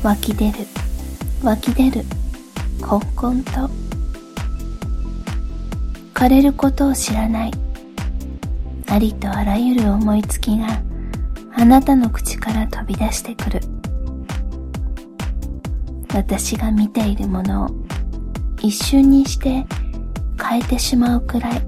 [0.00, 0.58] 湧き出る。
[1.42, 2.04] 湧き出る。
[2.80, 3.68] こんこんと。
[6.14, 7.50] 枯れることを知らない。
[8.86, 10.80] ありとあらゆる思いつきが
[11.56, 13.60] あなたの口から飛び出してくる。
[16.14, 17.70] 私が見ているものを
[18.60, 19.66] 一瞬にして
[20.40, 21.62] 変えてしまうくらい。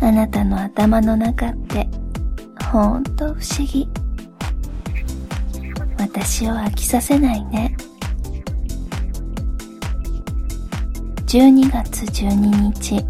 [0.00, 1.86] あなたの頭の中って
[2.72, 3.86] ほんと不思議。
[6.18, 7.76] 私を飽きさせないね。
[11.26, 12.34] 12月12
[12.72, 13.04] 日。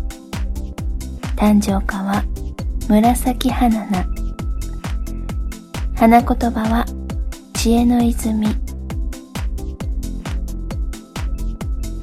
[1.37, 2.25] 誕生花は
[2.89, 4.07] 紫花菜。
[5.95, 6.85] 花言葉は
[7.55, 8.49] 知恵の泉。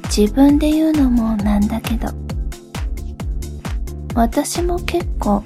[0.04, 2.08] 自分で言うのもなんだけど。
[4.14, 5.42] 私も結構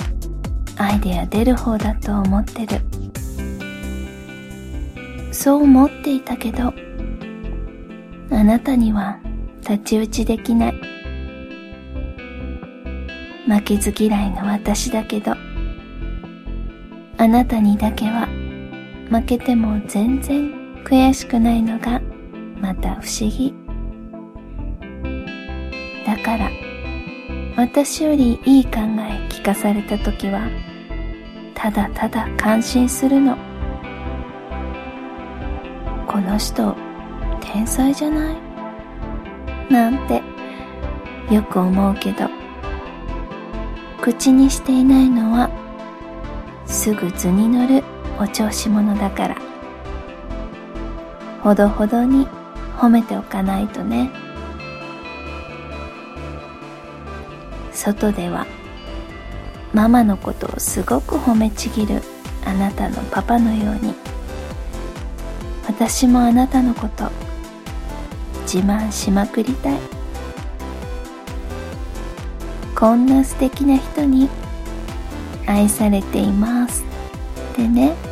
[0.76, 2.97] アイデア出る方だと思ってる。
[5.30, 6.72] そう思っていたけど
[8.30, 9.18] あなたには
[9.60, 10.80] 太刀打ちできない。
[13.48, 15.32] 負けず嫌いの私だけど
[17.16, 18.28] あなたにだけは
[19.10, 20.52] 負けても全然
[20.84, 22.02] 悔しくないのが
[22.60, 23.54] また不思議。
[26.06, 26.50] だから
[27.56, 30.48] 私よりいい考え聞かされた時は
[31.54, 33.47] ただただ感心するの。
[36.08, 36.74] この人
[37.40, 38.36] 天才じゃない？
[39.70, 40.22] なんて
[41.32, 42.28] よく思うけど。
[44.00, 45.50] 口にしていないのは
[46.64, 47.84] すぐ図に乗る
[48.18, 49.36] お調子者だから。
[51.42, 52.26] ほどほどに
[52.78, 54.10] 褒めておかないとね。
[57.72, 58.46] 外では
[59.74, 62.02] ママのことをすごく褒めちぎる
[62.46, 63.94] あなたのパパのように。
[65.78, 67.08] 私もあなたのこと
[68.42, 69.78] 自慢しまくりたい。
[72.74, 74.28] こんな素敵な人に
[75.46, 76.82] 愛されています。
[77.52, 78.07] ってね。